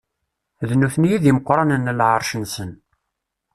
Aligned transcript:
D 0.67 0.69
nutni 0.75 1.07
i 1.15 1.17
d 1.21 1.23
imeqranen 1.31 1.87
n 1.91 1.95
leɛṛac-nsen. 1.99 2.71